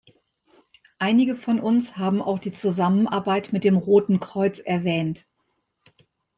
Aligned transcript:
Einige 0.97 1.35
von 1.35 1.59
uns 1.59 1.95
haben 1.95 2.23
auch 2.23 2.39
die 2.39 2.51
Zusammenarbeit 2.51 3.53
mit 3.53 3.63
dem 3.63 3.77
Roten 3.77 4.19
Kreuz 4.19 4.57
erwähnt. 4.57 5.27